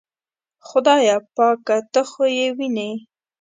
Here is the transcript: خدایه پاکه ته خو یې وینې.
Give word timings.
خدایه 0.67 1.15
پاکه 1.35 1.77
ته 1.93 2.01
خو 2.09 2.23
یې 2.37 2.47
وینې. 2.57 2.91